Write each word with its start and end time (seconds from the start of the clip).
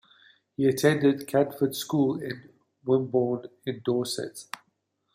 He 0.57 0.65
attended 0.65 1.27
Canford 1.27 1.75
School 1.75 2.23
in 2.23 2.49
Wimborne 2.83 3.45
in 3.67 3.83
Dorset. 3.85 4.45